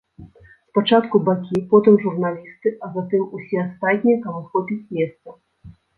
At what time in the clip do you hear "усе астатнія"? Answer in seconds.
3.41-4.17